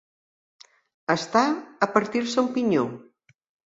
Estar 1.17 1.45
a 1.51 1.91
partir-se 1.99 2.45
un 2.47 2.53
pinyó. 2.61 2.93